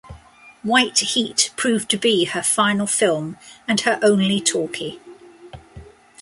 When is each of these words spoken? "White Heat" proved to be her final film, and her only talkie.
"White 0.63 0.97
Heat" 0.97 1.51
proved 1.55 1.87
to 1.91 1.97
be 1.99 2.25
her 2.25 2.41
final 2.41 2.87
film, 2.87 3.37
and 3.67 3.79
her 3.81 3.99
only 4.01 4.41
talkie. 4.41 4.99